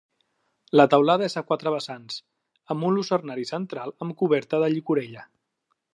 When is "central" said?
3.53-3.95